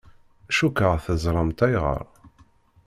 [0.57, 2.03] Cukkeɣ teẓramt ayɣer.